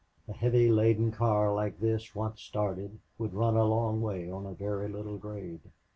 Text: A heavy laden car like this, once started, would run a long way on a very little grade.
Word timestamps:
A 0.27 0.33
heavy 0.33 0.71
laden 0.71 1.11
car 1.11 1.53
like 1.53 1.79
this, 1.79 2.15
once 2.15 2.41
started, 2.41 2.97
would 3.19 3.35
run 3.35 3.55
a 3.55 3.65
long 3.65 4.01
way 4.01 4.31
on 4.31 4.47
a 4.47 4.51
very 4.53 4.89
little 4.89 5.19
grade. 5.19 5.59